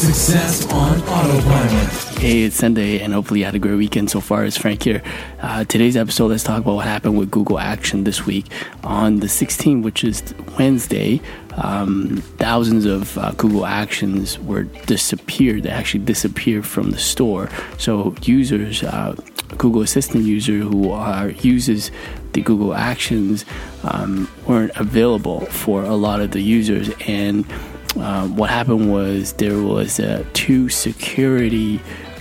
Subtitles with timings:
[0.00, 2.18] Success on Autopilot.
[2.18, 4.46] Hey, it's Sunday, and hopefully you had a great weekend so far.
[4.46, 5.02] It's Frank here.
[5.42, 8.46] Uh, today's episode, let's talk about what happened with Google Action this week.
[8.82, 11.20] On the 16th, which is Wednesday,
[11.56, 15.64] um, thousands of uh, Google Actions were disappeared.
[15.64, 17.50] They actually disappeared from the store.
[17.76, 19.14] So users, uh,
[19.58, 21.90] Google Assistant user who are uses
[22.32, 23.44] the Google Actions
[23.84, 27.44] um, weren't available for a lot of the users and
[27.96, 31.80] um, what happened was there was uh, two security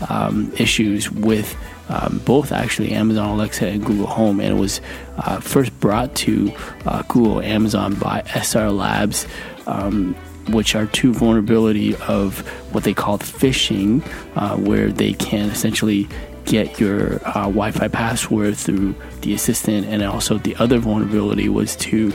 [0.10, 1.56] um, issues with
[1.90, 4.82] um, both actually Amazon Alexa and Google Home, and it was
[5.18, 6.52] uh, first brought to
[6.86, 9.28] uh, Google Amazon by SR Labs.
[9.68, 10.16] Um,
[10.52, 12.40] which are two vulnerability of
[12.74, 14.04] what they call phishing,
[14.36, 16.08] uh, where they can essentially
[16.46, 22.10] get your uh, Wi-Fi password through the assistant, and also the other vulnerability was to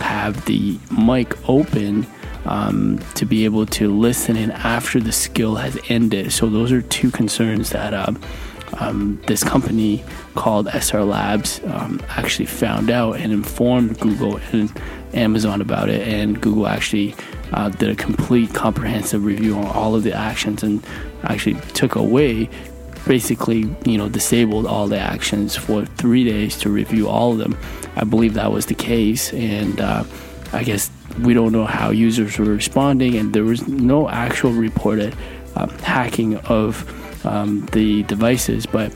[0.00, 2.06] have the mic open
[2.50, 6.32] um, to be able to listen in after the skill has ended.
[6.32, 8.12] So those are two concerns that uh,
[8.78, 10.02] um, this company
[10.34, 14.70] called SR Labs um, actually found out and informed Google and
[15.14, 16.06] Amazon about it.
[16.06, 17.14] And Google actually
[17.52, 20.84] uh, did a complete comprehensive review on all of the actions and
[21.22, 22.50] actually took away
[23.06, 27.56] basically you know disabled all the actions for three days to review all of them
[27.96, 30.04] i believe that was the case and uh,
[30.52, 30.90] i guess
[31.22, 35.14] we don't know how users were responding, and there was no actual reported
[35.56, 38.92] um, hacking of um, the devices, but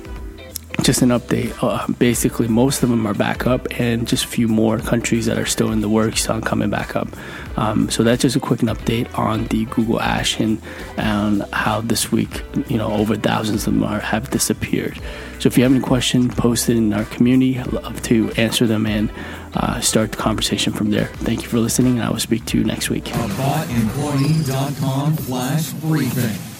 [0.82, 1.54] just an update.
[1.62, 5.38] Uh, basically, most of them are back up, and just a few more countries that
[5.38, 7.08] are still in the works on coming back up.
[7.56, 10.60] Um, so that's just a quick update on the Google Actions,
[10.96, 15.00] how this week, you know, over thousands of them are, have disappeared.
[15.38, 17.58] So if you have any questions, post it in our community.
[17.58, 19.10] I'd love to answer them and
[19.54, 21.06] uh, start the conversation from there.
[21.06, 23.04] Thank you for listening, and I will speak to you next week.
[23.04, 26.53] AboutEmployee.com slash briefing.